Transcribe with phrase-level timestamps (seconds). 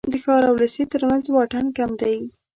[0.11, 2.17] د ښار او لېسې تر منځ واټن کم دی.